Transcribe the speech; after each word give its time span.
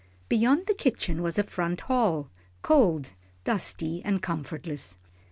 Beyond 0.29 0.65
the 0.65 0.73
kitchen 0.73 1.21
was 1.21 1.37
a 1.37 1.43
front 1.43 1.81
hall, 1.81 2.31
cold, 2.63 3.13
dusty, 3.43 4.03
and 4.03 4.19
comfortless. 4.19 4.97